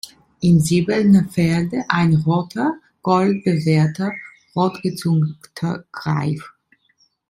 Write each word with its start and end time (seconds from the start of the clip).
Im 0.39 0.59
silbernen 0.59 1.29
Felde 1.29 1.85
ein 1.87 2.15
roter, 2.15 2.73
goldbewehrter, 3.03 4.11
rotgezungter 4.55 5.85
Greif. 5.91 6.51